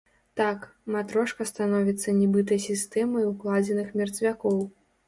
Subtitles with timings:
[0.39, 0.63] Так,
[0.95, 4.57] матрошка становіцца нібыта сістэмай укладзеных мерцвякоў.